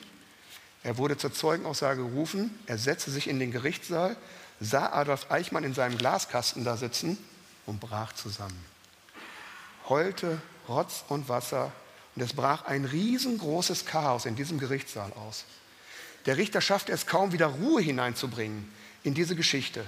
[0.82, 4.16] er wurde zur Zeugenaussage gerufen, er setzte sich in den Gerichtssaal,
[4.60, 7.18] sah Adolf Eichmann in seinem Glaskasten da sitzen
[7.66, 8.64] und brach zusammen.
[9.88, 11.72] Heulte Rotz und Wasser
[12.14, 15.44] und es brach ein riesengroßes Chaos in diesem Gerichtssaal aus.
[16.24, 18.72] Der Richter schaffte es kaum, wieder Ruhe hineinzubringen
[19.04, 19.84] in diese Geschichte.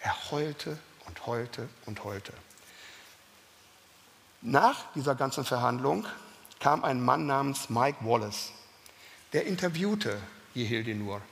[0.00, 2.32] Er heulte und heulte und heulte.
[4.42, 6.06] Nach dieser ganzen Verhandlung
[6.60, 8.52] kam ein Mann namens Mike Wallace.
[9.32, 10.20] Der interviewte
[10.54, 11.22] Nur.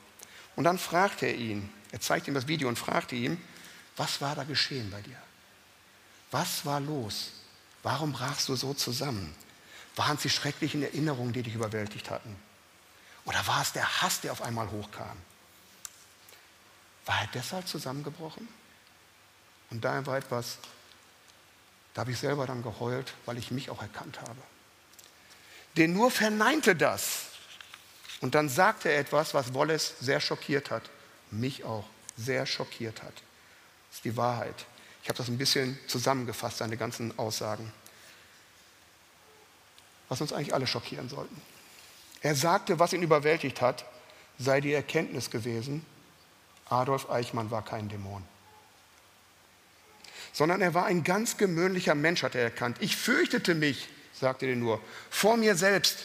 [0.56, 3.42] Und dann fragte er ihn, er zeigte ihm das Video und fragte ihn,
[3.96, 5.20] was war da geschehen bei dir?
[6.30, 7.32] Was war los?
[7.82, 9.34] Warum brachst du so zusammen?
[9.96, 12.36] Waren es die schrecklichen Erinnerungen, die dich überwältigt hatten?
[13.24, 15.16] Oder war es der Hass, der auf einmal hochkam?
[17.06, 18.46] War er deshalb zusammengebrochen?
[19.70, 20.58] Und da war etwas,
[21.94, 24.40] da habe ich selber dann geheult, weil ich mich auch erkannt habe.
[25.76, 27.27] Den nur verneinte das.
[28.20, 30.90] Und dann sagte er etwas, was Wallace sehr schockiert hat.
[31.30, 31.84] Mich auch
[32.16, 33.14] sehr schockiert hat.
[33.88, 34.66] Das ist die Wahrheit.
[35.02, 37.72] Ich habe das ein bisschen zusammengefasst, seine ganzen Aussagen.
[40.08, 41.40] Was uns eigentlich alle schockieren sollten.
[42.20, 43.84] Er sagte, was ihn überwältigt hat,
[44.38, 45.84] sei die Erkenntnis gewesen,
[46.68, 48.24] Adolf Eichmann war kein Dämon.
[50.32, 52.78] Sondern er war ein ganz gewöhnlicher Mensch, hat er erkannt.
[52.80, 55.98] Ich fürchtete mich, sagte er nur, vor mir selbst.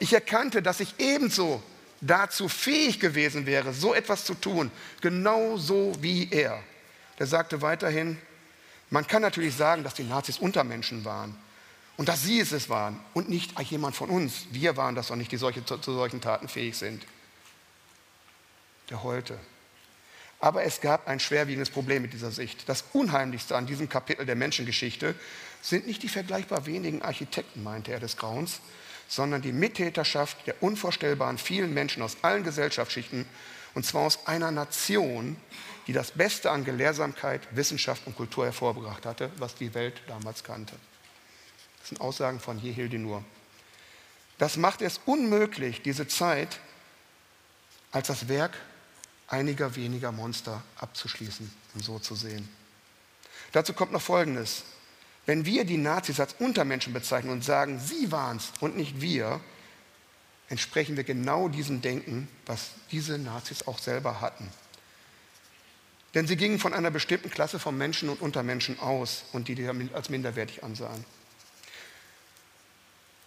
[0.00, 1.62] Ich erkannte, dass ich ebenso
[2.00, 6.58] dazu fähig gewesen wäre, so etwas zu tun, genauso wie er.
[7.18, 8.18] Der sagte weiterhin,
[8.88, 11.36] man kann natürlich sagen, dass die Nazis Untermenschen waren
[11.98, 14.46] und dass sie es waren und nicht jemand von uns.
[14.50, 17.06] Wir waren das auch nicht, die solche, zu, zu solchen Taten fähig sind.
[18.88, 19.38] Der heulte.
[20.40, 22.66] Aber es gab ein schwerwiegendes Problem mit dieser Sicht.
[22.70, 25.14] Das Unheimlichste an diesem Kapitel der Menschengeschichte
[25.60, 28.60] sind nicht die vergleichbar wenigen Architekten, meinte er des Grauens,
[29.10, 33.26] sondern die Mittäterschaft der unvorstellbaren vielen Menschen aus allen Gesellschaftsschichten,
[33.74, 35.36] und zwar aus einer Nation,
[35.88, 40.76] die das Beste an Gelehrsamkeit, Wissenschaft und Kultur hervorgebracht hatte, was die Welt damals kannte.
[41.80, 42.60] Das sind Aussagen von
[43.02, 43.24] Nur.
[44.38, 46.60] Das macht es unmöglich, diese Zeit
[47.90, 48.56] als das Werk
[49.26, 52.48] einiger weniger Monster abzuschließen und so zu sehen.
[53.50, 54.62] Dazu kommt noch Folgendes.
[55.26, 59.40] Wenn wir die Nazis als Untermenschen bezeichnen und sagen, sie waren es und nicht wir,
[60.48, 64.48] entsprechen wir genau diesem Denken, was diese Nazis auch selber hatten.
[66.14, 69.68] Denn sie gingen von einer bestimmten Klasse von Menschen und Untermenschen aus und die die
[69.94, 71.04] als minderwertig ansahen.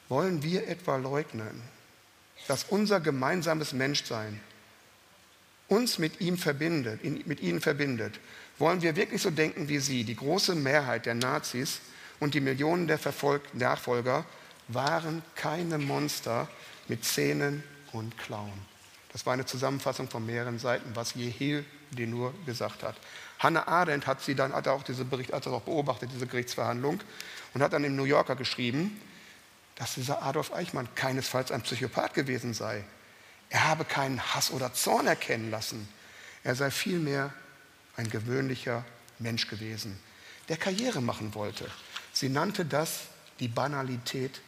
[0.10, 1.62] Wollen wir etwa leugnen,
[2.48, 4.40] dass unser gemeinsames Menschsein
[5.70, 8.20] uns mit ihm verbindet, mit ihnen verbindet?
[8.60, 10.04] Wollen wir wirklich so denken wie sie?
[10.04, 11.80] Die große Mehrheit der Nazis
[12.20, 14.26] und die Millionen der verfolgten Nachfolger
[14.68, 16.48] waren keine Monster
[16.88, 18.74] mit Zähnen und Klauen.
[19.12, 22.96] Das war eine Zusammenfassung von mehreren Seiten, was Jehil nur gesagt hat.
[23.38, 27.00] Hannah Arendt hat sie dann, hat auch diesen Bericht, hat auch beobachtet, diese Gerichtsverhandlung,
[27.54, 29.00] und hat dann im New Yorker geschrieben,
[29.76, 32.84] dass dieser Adolf Eichmann keinesfalls ein Psychopath gewesen sei.
[33.50, 35.88] Er habe keinen Hass oder Zorn erkennen lassen.
[36.44, 37.32] Er sei vielmehr
[37.96, 38.86] ein gewöhnlicher
[39.20, 40.00] Mensch gewesen,
[40.50, 41.70] der Karriere machen wollte.
[42.12, 43.08] Sie nannte das
[43.40, 44.42] die Banalität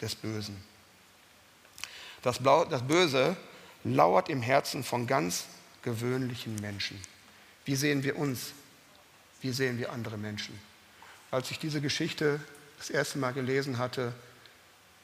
[0.00, 0.56] des Bösen.
[2.22, 3.36] Das, Böse
[3.84, 5.44] lauert im Herzen von ganz
[5.82, 7.00] gewöhnlichen Menschen.
[7.64, 8.52] Wie sehen wir uns?
[9.40, 10.58] Wie sehen wir andere Menschen?
[11.30, 12.40] Als ich diese Geschichte
[12.78, 14.12] das erste Mal gelesen hatte,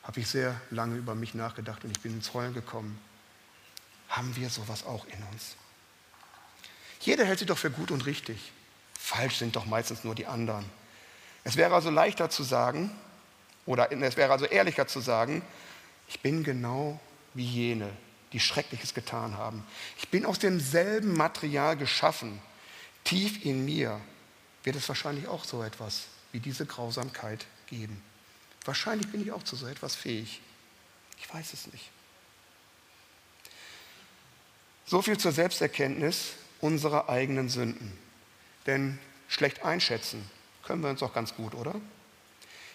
[0.03, 2.99] habe ich sehr lange über mich nachgedacht und ich bin ins Heulen gekommen.
[4.09, 5.57] Haben wir sowas auch in uns?
[7.01, 8.53] Jeder hält sich doch für gut und richtig.
[8.99, 10.65] Falsch sind doch meistens nur die anderen.
[11.45, 12.91] Es wäre also leichter zu sagen,
[13.65, 15.43] oder es wäre also ehrlicher zu sagen,
[16.09, 17.01] ich bin genau
[17.35, 17.91] wie jene,
[18.33, 19.65] die Schreckliches getan haben.
[19.99, 22.41] Ich bin aus demselben Material geschaffen.
[23.05, 24.01] Tief in mir
[24.65, 28.03] wird es wahrscheinlich auch so etwas wie diese Grausamkeit geben.
[28.65, 30.41] Wahrscheinlich bin ich auch zu so etwas fähig.
[31.19, 31.91] Ich weiß es nicht.
[34.87, 37.97] So viel zur Selbsterkenntnis unserer eigenen Sünden.
[38.67, 40.29] Denn schlecht einschätzen
[40.65, 41.75] können wir uns auch ganz gut, oder?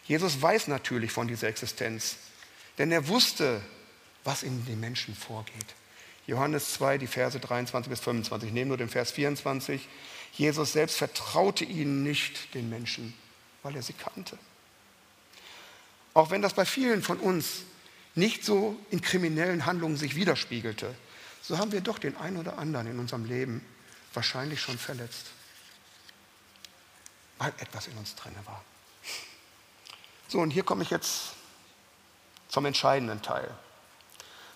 [0.05, 2.17] Jesus weiß natürlich von dieser Existenz,
[2.77, 3.61] denn er wusste,
[4.23, 5.75] was in den Menschen vorgeht.
[6.25, 8.47] Johannes 2, die Verse 23 bis 25.
[8.47, 9.87] Ich nehme nur den Vers 24.
[10.33, 13.13] Jesus selbst vertraute ihnen nicht den Menschen,
[13.61, 14.37] weil er sie kannte.
[16.13, 17.63] Auch wenn das bei vielen von uns
[18.15, 20.95] nicht so in kriminellen Handlungen sich widerspiegelte,
[21.41, 23.61] so haben wir doch den einen oder anderen in unserem Leben
[24.13, 25.27] wahrscheinlich schon verletzt,
[27.37, 28.63] weil etwas in uns drin war.
[30.27, 31.33] So, und hier komme ich jetzt
[32.49, 33.49] zum entscheidenden Teil.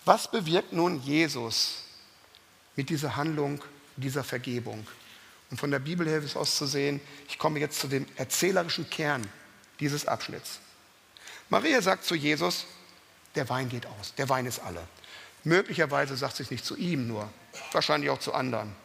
[0.06, 1.84] Was bewirkt nun Jesus
[2.76, 3.64] mit dieser Handlung,
[3.96, 4.88] dieser Vergebung?
[5.50, 9.28] Und von der Bibel her ist es auszusehen, ich komme jetzt zu dem erzählerischen Kern
[9.80, 10.60] dieses Abschnitts.
[11.50, 12.66] Maria sagt zu Jesus,
[13.36, 14.86] der Wein geht aus, der Wein ist alle.
[15.44, 17.30] Möglicherweise sagt sie es nicht zu ihm nur,
[17.72, 18.76] wahrscheinlich auch zu anderen.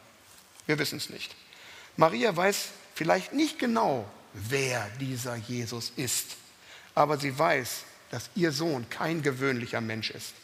[0.66, 1.34] Wir wissen es nicht.
[1.96, 6.36] Maria weiß vielleicht nicht genau, wer dieser Jesus ist,
[6.94, 10.34] aber sie weiß, dass ihr Sohn kein gewöhnlicher Mensch ist.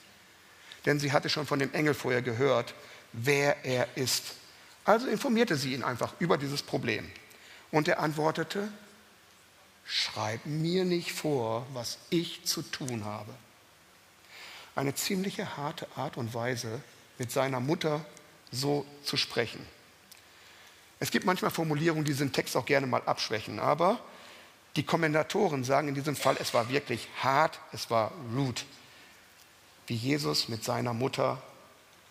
[0.86, 2.74] Denn sie hatte schon von dem Engel vorher gehört,
[3.12, 4.24] wer er ist.
[4.84, 7.10] Also informierte sie ihn einfach über dieses Problem.
[7.70, 8.68] Und er antwortete,
[9.84, 13.34] schreib mir nicht vor, was ich zu tun habe.
[14.74, 16.80] Eine ziemliche harte Art und Weise,
[17.18, 18.04] mit seiner Mutter
[18.50, 19.60] so zu sprechen.
[21.00, 24.00] Es gibt manchmal Formulierungen, die diesen Text auch gerne mal abschwächen, aber
[24.76, 28.62] die Kommentatoren sagen in diesem Fall, es war wirklich hart, es war rude,
[29.86, 31.42] wie Jesus mit seiner Mutter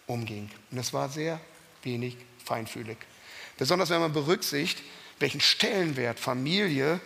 [0.05, 0.49] umging.
[0.71, 1.39] Und es war sehr
[1.83, 2.97] wenig feinfühlig.
[3.57, 4.83] Besonders wenn man berücksichtigt,
[5.19, 6.99] welchen Stellenwert Familie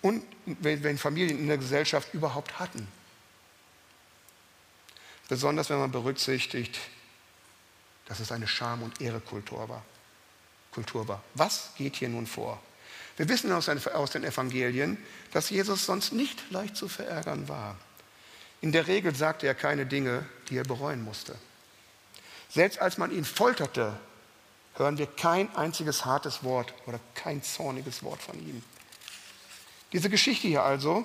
[0.00, 2.88] und wenn Familien in der Gesellschaft überhaupt hatten.
[5.28, 6.78] Besonders wenn man berücksichtigt,
[8.06, 9.84] dass es eine Scham- und Ehrekultur war.
[10.72, 11.22] Kultur war.
[11.34, 12.60] Was geht hier nun vor?
[13.16, 14.98] Wir wissen aus den Evangelien,
[15.32, 17.76] dass Jesus sonst nicht leicht zu verärgern war.
[18.60, 21.36] In der Regel sagte er keine Dinge, die er bereuen musste.
[22.48, 23.98] Selbst als man ihn folterte,
[24.74, 28.62] hören wir kein einziges hartes Wort oder kein zorniges Wort von ihm.
[29.92, 31.04] Diese Geschichte hier also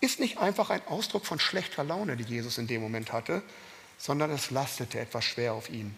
[0.00, 3.42] ist nicht einfach ein Ausdruck von schlechter Laune, die Jesus in dem Moment hatte,
[3.98, 5.94] sondern es lastete etwas schwer auf ihm.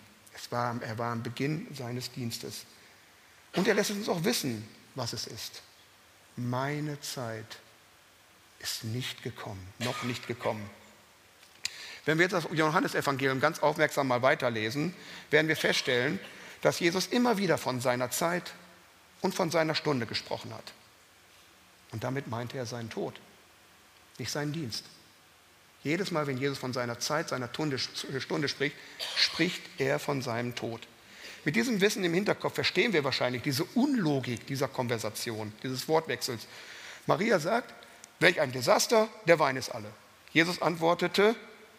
[0.50, 2.64] War, er war am Beginn seines Dienstes.
[3.54, 5.62] Und er lässt uns auch wissen, was es ist.
[6.36, 7.58] Meine Zeit
[8.58, 10.68] ist nicht gekommen, noch nicht gekommen.
[12.04, 14.94] Wenn wir jetzt das Johannesevangelium ganz aufmerksam mal weiterlesen,
[15.30, 16.18] werden wir feststellen,
[16.60, 18.52] dass Jesus immer wieder von seiner Zeit
[19.20, 20.72] und von seiner Stunde gesprochen hat.
[21.92, 23.20] Und damit meinte er seinen Tod,
[24.18, 24.84] nicht seinen Dienst.
[25.84, 28.76] Jedes Mal, wenn Jesus von seiner Zeit, seiner Stunde spricht,
[29.16, 30.86] spricht er von seinem Tod.
[31.44, 36.46] Mit diesem Wissen im Hinterkopf verstehen wir wahrscheinlich diese Unlogik dieser Konversation, dieses Wortwechsels.
[37.06, 37.74] Maria sagt,
[38.20, 39.90] welch ein Desaster, der Wein ist alle.
[40.32, 41.34] Jesus antwortete,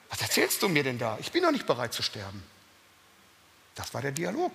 [0.10, 1.18] was erzählst du mir denn da?
[1.22, 2.44] Ich bin noch nicht bereit zu sterben.
[3.76, 4.52] Das war der Dialog,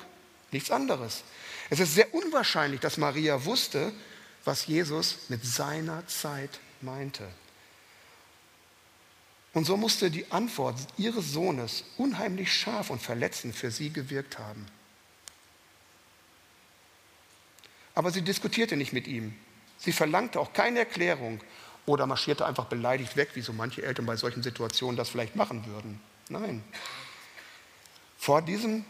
[0.52, 1.22] nichts anderes.
[1.70, 3.92] Es ist sehr unwahrscheinlich, dass Maria wusste,
[4.44, 7.26] was Jesus mit seiner Zeit meinte.
[9.58, 14.64] Und so musste die Antwort ihres Sohnes unheimlich scharf und verletzend für sie gewirkt haben.
[17.96, 19.34] Aber sie diskutierte nicht mit ihm.
[19.76, 21.40] Sie verlangte auch keine Erklärung
[21.86, 25.66] oder marschierte einfach beleidigt weg, wie so manche Eltern bei solchen Situationen das vielleicht machen
[25.66, 26.00] würden.
[26.28, 26.62] Nein.
[28.16, 28.84] Vor diesem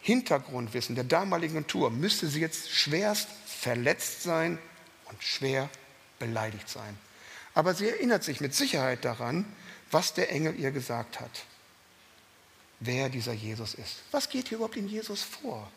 [0.00, 4.58] Hintergrundwissen der damaligen Tour müsste sie jetzt schwerst verletzt sein
[5.04, 5.70] und schwer
[6.18, 6.98] beleidigt sein.
[7.54, 9.44] Aber sie erinnert sich mit Sicherheit daran,
[9.90, 11.30] was der Engel ihr gesagt hat.
[12.80, 13.96] Wer dieser Jesus ist.
[14.12, 15.68] Was geht hier überhaupt in Jesus vor?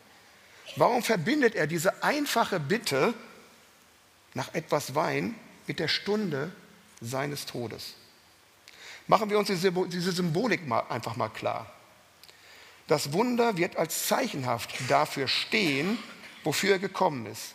[0.76, 3.14] Warum verbindet er diese einfache Bitte
[4.34, 5.34] nach etwas Wein
[5.66, 6.52] mit der Stunde
[7.00, 7.94] seines Todes?
[9.08, 11.70] Machen wir uns diese Symbolik mal, einfach mal klar.
[12.86, 15.98] Das Wunder wird als zeichenhaft dafür stehen,
[16.44, 17.54] wofür er gekommen ist.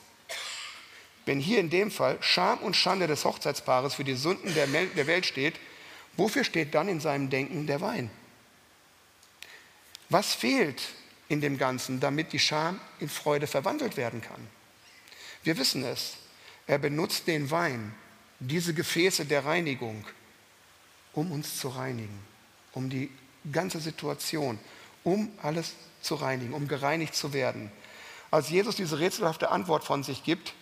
[1.25, 5.25] Wenn hier in dem Fall Scham und Schande des Hochzeitspaares für die Sünden der Welt
[5.25, 5.55] steht,
[6.17, 8.09] wofür steht dann in seinem Denken der Wein?
[10.09, 10.81] Was fehlt
[11.29, 14.47] in dem Ganzen, damit die Scham in Freude verwandelt werden kann.
[15.43, 16.17] Wir wissen es.
[16.65, 17.93] Er benutzt den Wein,
[18.39, 20.05] diese Gefäße der Reinigung,
[21.13, 22.19] um uns zu reinigen,
[22.73, 23.09] um die
[23.51, 24.59] ganze Situation,
[25.03, 27.71] um alles zu reinigen, um gereinigt zu werden.
[28.29, 30.53] Als Jesus diese rätselhafte Antwort von sich gibt,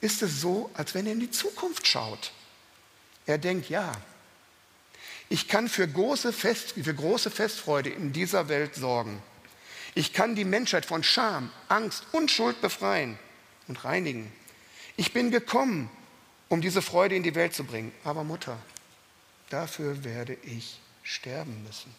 [0.00, 2.32] ist es so, als wenn er in die Zukunft schaut.
[3.26, 3.92] Er denkt, ja,
[5.30, 9.22] ich kann für große, Fest, für große Festfreude in dieser Welt sorgen.
[9.94, 13.16] Ich kann die Menschheit von Scham, Angst und Schuld befreien
[13.68, 14.30] und reinigen.
[14.96, 15.88] Ich bin gekommen,
[16.48, 17.92] um diese Freude in die Welt zu bringen.
[18.02, 18.58] Aber Mutter,
[19.50, 21.94] dafür werde ich sterben müssen.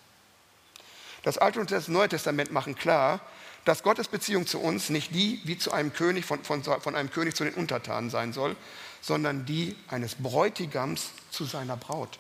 [1.24, 3.22] Das Alte und das Neue Testament machen klar,
[3.63, 7.12] dass Gottes Beziehung zu uns nicht die wie zu einem König von, von, von einem
[7.12, 8.58] König zu den Untertanen sein soll,
[9.00, 12.20] sondern die eines Bräutigams zu seiner Braut.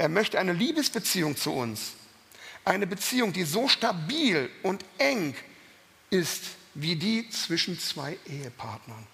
[0.00, 1.92] Er möchte eine Liebesbeziehung zu uns,
[2.64, 5.34] eine Beziehung, die so stabil und eng
[6.08, 9.06] ist wie die zwischen zwei Ehepartnern.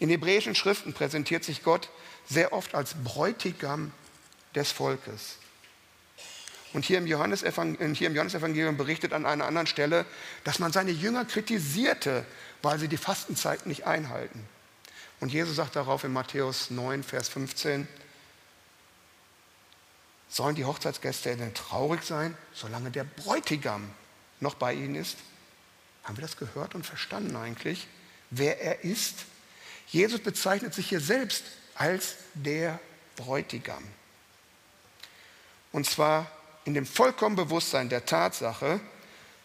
[0.00, 1.90] In hebräischen Schriften präsentiert sich Gott
[2.28, 3.92] sehr oft als Bräutigam
[4.56, 5.36] des Volkes.
[6.72, 10.06] Und hier im, Johannesevangelium, Johannesevangelium berichtet an einer anderen Stelle,
[10.42, 12.26] dass man seine Jünger kritisierte,
[12.62, 14.44] weil sie die Fastenzeit nicht einhalten.
[15.20, 17.86] Und Jesus sagt darauf in Matthäus 9, Vers 15,
[20.28, 23.90] sollen die Hochzeitsgäste denn traurig sein, solange der Bräutigam
[24.40, 25.16] noch bei ihnen ist?
[26.04, 27.86] Haben wir das gehört und verstanden eigentlich,
[28.30, 29.24] wer er ist?
[29.88, 32.78] Jesus bezeichnet sich hier selbst als der
[33.16, 33.82] Bräutigam.
[35.72, 36.30] Und zwar
[36.64, 38.80] in dem vollkommenen Bewusstsein der Tatsache,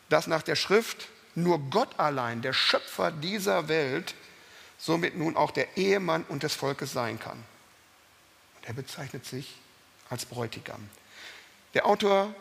[0.10, 4.14] dass nach der Schrift nur Gott allein, der Schöpfer dieser Welt,
[4.78, 7.44] somit nun auch der Ehemann und des Volkes sein kann.
[8.58, 9.56] Und er bezeichnet sich
[10.14, 10.90] als Bräutigam.
[11.74, 12.34] Der Autor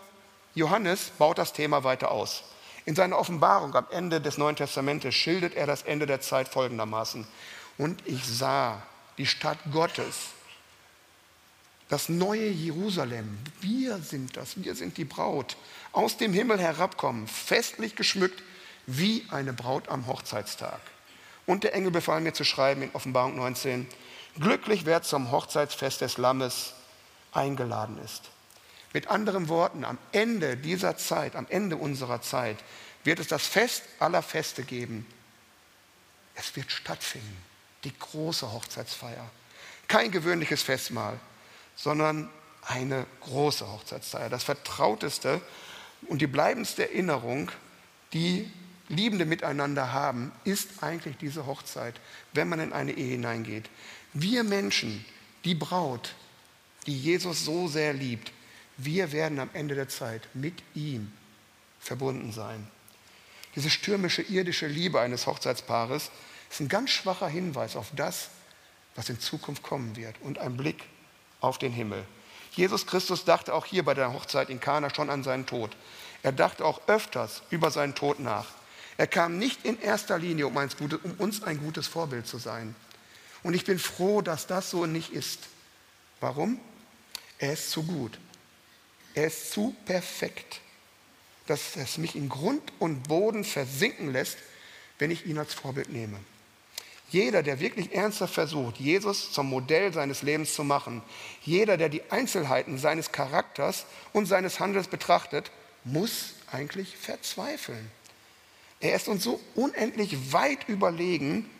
[0.55, 2.45] Johannes baut das Thema weiter aus.
[2.85, 7.27] In seiner Offenbarung am Ende des Neuen Testamentes schildert er das Ende der Zeit folgendermaßen.
[7.79, 8.83] Und ich sah
[9.19, 10.29] die Stadt Gottes,
[11.89, 15.57] das neue Jerusalem, wir sind das, wir sind die Braut,
[15.93, 18.43] aus dem Himmel herabkommen, festlich geschmückt
[18.87, 20.81] wie eine Braut am Hochzeitstag.
[21.47, 23.87] Und der Engel befahl mir zu schreiben in Offenbarung 19,
[24.39, 26.75] glücklich wer zum Hochzeitsfest des Lammes
[27.33, 28.31] eingeladen ist.
[28.92, 32.59] Mit anderen Worten, am Ende dieser Zeit, am Ende unserer Zeit,
[33.05, 35.07] wird es das Fest aller Feste geben.
[36.35, 37.37] Es wird stattfinden,
[37.85, 39.29] die große Hochzeitsfeier.
[39.88, 41.18] Kein gewöhnliches Festmahl,
[41.75, 42.31] sondern
[42.66, 44.29] eine große Hochzeitsfeier.
[44.29, 45.40] Das vertrauteste
[46.09, 47.51] und die bleibendste Erinnerung,
[48.12, 48.51] die
[48.88, 51.99] Liebende miteinander haben, ist eigentlich diese Hochzeit,
[52.35, 53.71] wenn man in eine Ehe hineingeht.
[54.12, 55.05] Wir Menschen,
[55.45, 56.14] die Braut,
[56.87, 58.33] die Jesus so sehr liebt,
[58.77, 61.12] wir werden am Ende der Zeit mit ihm
[61.79, 62.66] verbunden sein.
[63.55, 66.11] Diese stürmische irdische Liebe eines Hochzeitspaares
[66.51, 68.29] ist ein ganz schwacher Hinweis auf das,
[68.95, 70.85] was in Zukunft kommen wird und ein Blick
[71.40, 72.05] auf den Himmel.
[72.53, 75.77] Jesus Christus dachte auch hier bei der Hochzeit in Kana schon an seinen Tod.
[76.23, 78.47] Er dachte auch öfters über seinen Tod nach.
[78.99, 80.57] Er kam nicht in erster Linie, um,
[81.18, 82.75] uns ein gutes Vorbild zu sein.
[83.42, 85.49] Und ich bin froh, dass das so nicht ist.
[86.21, 86.61] Warum?
[87.43, 88.21] Er ist zu gut.
[89.15, 90.61] Er ist zu perfekt,
[91.49, 94.39] dass es mich in Grund und Boden versinken lässt,
[95.01, 96.21] wenn ich ihn als Vorbild nehme.
[97.11, 101.03] Jeder, der wirklich ernsthaft versucht, Jesus zum Modell seines Lebens zu machen,
[101.43, 105.51] jeder, der die Einzelheiten seines Charakters und seines Handelns betrachtet,
[105.83, 107.91] muss eigentlich verzweifeln.
[108.79, 111.51] Er ist uns so unendlich weit überlegen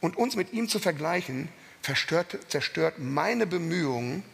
[0.00, 1.50] und uns mit ihm zu vergleichen,
[1.82, 4.24] zerstört meine Bemühungen,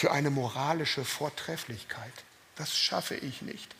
[0.00, 2.12] für eine moralische Vortrefflichkeit.
[2.56, 3.74] Das schaffe ich nicht.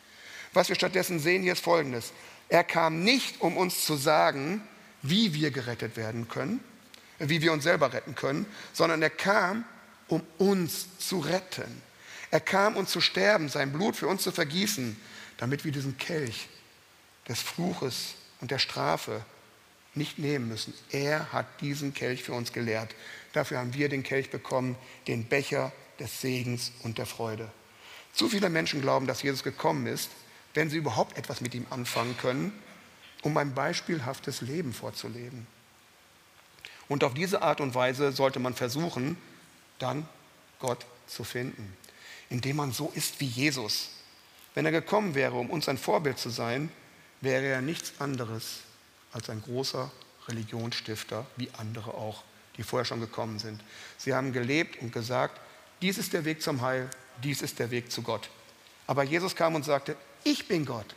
[0.53, 2.13] Was wir stattdessen sehen hier ist Folgendes.
[2.47, 4.61] Er kam nicht, um uns zu sagen,
[5.01, 6.59] wie wir gerettet werden können,
[7.17, 9.65] wie wir uns selber retten können, sondern er kam,
[10.09, 11.81] um uns zu retten.
[12.29, 14.95] Er kam, um zu sterben, sein Blut für uns zu vergießen,
[15.37, 16.49] damit wir diesen Kelch
[17.27, 19.25] des Fluches und der Strafe
[19.95, 20.75] nicht nehmen müssen.
[20.91, 22.93] Er hat diesen Kelch für uns gelehrt.
[23.33, 24.75] Dafür haben wir den Kelch bekommen,
[25.07, 27.49] den Becher des Segens und der Freude.
[28.13, 30.09] Zu viele Menschen glauben, dass Jesus gekommen ist,
[30.53, 32.51] wenn sie überhaupt etwas mit ihm anfangen können,
[33.21, 35.47] um ein beispielhaftes Leben vorzuleben.
[36.89, 39.15] Und auf diese Art und Weise sollte man versuchen,
[39.79, 40.07] dann
[40.59, 41.73] Gott zu finden,
[42.29, 43.89] indem man so ist wie Jesus.
[44.53, 46.69] Wenn er gekommen wäre, um uns ein Vorbild zu sein,
[47.21, 48.61] wäre er nichts anderes
[49.13, 49.91] als ein großer
[50.27, 52.23] Religionsstifter, wie andere auch,
[52.57, 53.61] die vorher schon gekommen sind.
[53.97, 55.39] Sie haben gelebt und gesagt,
[55.81, 56.89] dies ist der Weg zum Heil,
[57.23, 58.29] dies ist der Weg zu Gott.
[58.87, 60.95] Aber Jesus kam und sagte, ich bin Gott.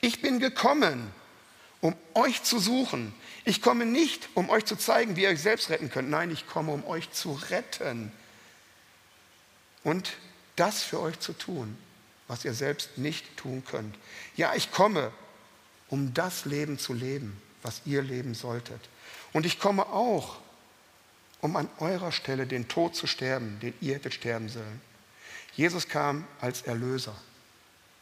[0.00, 1.12] Ich bin gekommen,
[1.80, 3.14] um euch zu suchen.
[3.44, 6.10] Ich komme nicht, um euch zu zeigen, wie ihr euch selbst retten könnt.
[6.10, 8.12] Nein, ich komme, um euch zu retten.
[9.84, 10.12] Und
[10.56, 11.76] das für euch zu tun,
[12.28, 13.96] was ihr selbst nicht tun könnt.
[14.36, 15.12] Ja, ich komme,
[15.88, 18.80] um das Leben zu leben, was ihr leben solltet.
[19.32, 20.38] Und ich komme auch,
[21.42, 24.80] um an eurer Stelle den Tod zu sterben, den ihr hättet sterben sollen.
[25.54, 27.14] Jesus kam als Erlöser,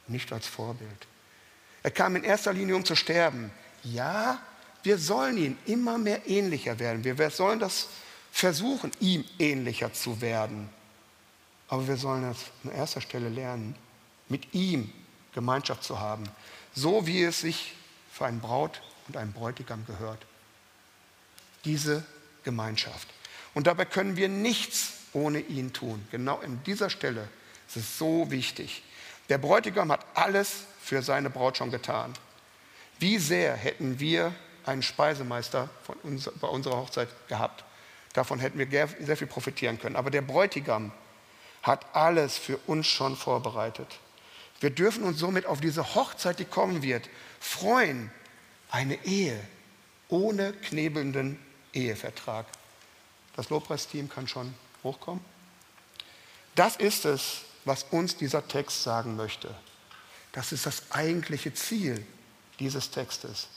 [0.06, 1.06] nicht als Vorbild.
[1.82, 3.50] Er kam in erster Linie, um zu sterben.
[3.82, 4.40] Ja,
[4.82, 7.02] wir sollen ihn immer mehr ähnlicher werden.
[7.02, 7.88] Wir sollen das
[8.30, 10.68] versuchen, ihm ähnlicher zu werden.
[11.68, 13.74] Aber wir sollen das an erster Stelle lernen,
[14.28, 14.92] mit ihm
[15.32, 16.24] Gemeinschaft zu haben,
[16.74, 17.74] so wie es sich
[18.12, 20.26] für ein Braut und einen Bräutigam gehört.
[21.64, 22.04] Diese
[22.44, 23.08] Gemeinschaft.
[23.54, 26.06] Und dabei können wir nichts ohne ihn tun.
[26.10, 27.28] Genau an dieser Stelle
[27.68, 28.82] ist es so wichtig.
[29.28, 32.12] Der Bräutigam hat alles für seine Braut schon getan.
[32.98, 34.34] Wie sehr hätten wir
[34.66, 35.68] einen Speisemeister
[36.02, 37.64] uns, bei unserer Hochzeit gehabt?
[38.12, 39.96] Davon hätten wir sehr viel profitieren können.
[39.96, 40.92] Aber der Bräutigam
[41.62, 43.98] hat alles für uns schon vorbereitet.
[44.60, 47.08] Wir dürfen uns somit auf diese Hochzeit, die kommen wird,
[47.40, 48.10] freuen.
[48.70, 49.38] Eine Ehe
[50.08, 51.38] ohne knebelnden
[51.72, 52.46] Ehevertrag.
[53.36, 55.24] Das Lobpreisteam kann schon hochkommen.
[56.54, 59.54] Das ist es, was uns dieser Text sagen möchte.
[60.32, 62.04] Das ist das eigentliche Ziel
[62.58, 63.48] dieses Textes.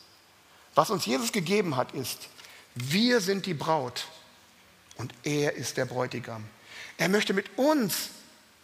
[0.75, 2.29] Was uns Jesus gegeben hat, ist,
[2.75, 4.07] wir sind die Braut
[4.95, 6.45] und er ist der Bräutigam.
[6.97, 8.09] Er möchte mit uns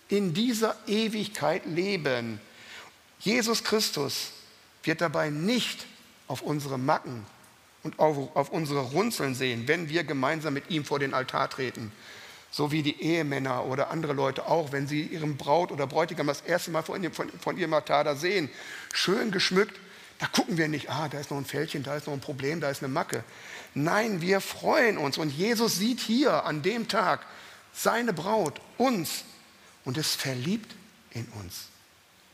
[0.08, 2.42] in dieser Ewigkeit leben.
[3.20, 4.32] Jesus Christus
[4.84, 5.86] wird dabei nicht
[6.28, 7.26] auf unsere Macken
[7.84, 11.92] und auf, auf, unsere Runzeln sehen, wenn wir gemeinsam mit ihm vor den Altar treten.
[12.52, 16.42] So wie die Ehemänner oder andere Leute auch, wenn sie ihren Braut oder Bräutigam das
[16.42, 18.50] erste Mal von, von, von ihrem Altar da sehen,
[18.92, 19.80] schön geschmückt,
[20.18, 22.60] da gucken wir nicht, ah, da ist noch ein Fältchen, da ist noch ein Problem,
[22.60, 23.24] da ist eine Macke.
[23.74, 27.26] Nein, wir freuen uns und Jesus sieht hier an dem Tag
[27.72, 29.24] seine Braut, uns,
[29.86, 30.76] und ist verliebt
[31.12, 31.68] in uns.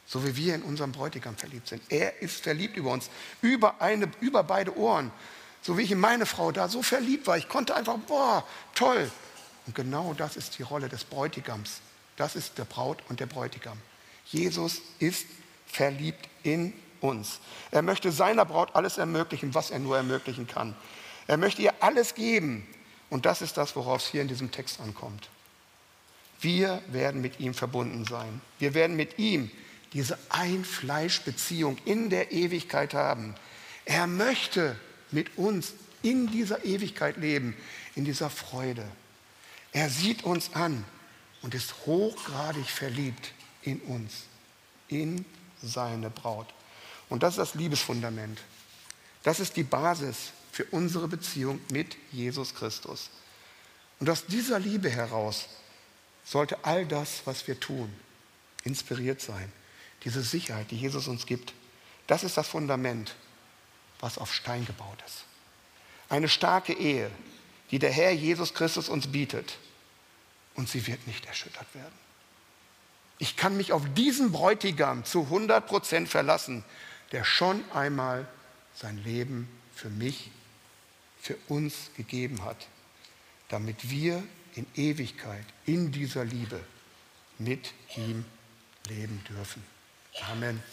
[0.08, 1.82] So wie wir in unserem Bräutigam verliebt sind.
[1.90, 3.10] Er ist verliebt über uns,
[3.42, 5.12] über, eine, über beide Ohren.
[5.66, 7.40] So wie ich in meine Frau da so verliebt war.
[7.40, 8.46] Ich konnte einfach, boah,
[8.76, 9.10] toll.
[9.66, 11.82] Und genau das ist die Rolle des Bräutigams.
[12.18, 13.80] Das ist der Braut und der Bräutigam.
[14.26, 15.26] Jesus ist
[15.66, 17.40] verliebt in uns.
[17.72, 20.76] Er möchte seiner Braut alles ermöglichen, was er nur ermöglichen kann.
[21.26, 22.68] Er möchte ihr alles geben.
[23.10, 25.30] Und das ist das, worauf es hier in diesem Text ankommt.
[26.42, 28.40] Wir werden mit ihm verbunden sein.
[28.60, 29.50] Wir werden mit ihm
[29.94, 33.34] diese Einfleischbeziehung in der Ewigkeit haben.
[33.86, 34.76] Er möchte
[35.16, 37.56] mit uns in dieser Ewigkeit leben,
[37.96, 38.86] in dieser Freude.
[39.72, 40.86] Er sieht uns an
[41.42, 44.26] und ist hochgradig verliebt in uns,
[44.88, 45.26] in
[45.64, 46.54] seine Braut.
[47.10, 48.40] Und das ist das Liebesfundament.
[49.24, 53.10] Das ist die Basis für unsere Beziehung mit Jesus Christus.
[54.00, 55.48] Und aus dieser Liebe heraus
[56.24, 57.92] sollte all das, was wir tun,
[58.64, 59.52] inspiriert sein.
[60.04, 61.54] Diese Sicherheit, die Jesus uns gibt,
[62.08, 63.16] das ist das Fundament,
[64.00, 65.26] was auf Stein gebaut ist.
[66.10, 67.10] Eine starke Ehe,
[67.72, 69.58] die der Herr Jesus Christus uns bietet.
[70.56, 71.94] Und sie wird nicht erschüttert werden.
[73.18, 76.64] Ich kann mich auf diesen Bräutigam zu 100 Prozent verlassen,
[77.12, 78.28] der schon einmal
[78.74, 80.32] sein Leben für mich,
[81.22, 82.68] für uns gegeben hat,
[83.50, 84.24] damit wir
[84.56, 86.62] in Ewigkeit in dieser Liebe
[87.38, 88.26] mit ihm
[88.88, 89.64] leben dürfen.
[90.32, 90.62] Amen.